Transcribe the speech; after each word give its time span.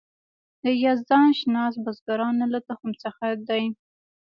د 0.63 0.65
یزدان 0.85 1.27
شناس 1.39 1.73
بزرګانو 1.83 2.45
له 2.53 2.59
تخم 2.67 2.91
څخه 3.03 3.25
دی. 3.47 3.63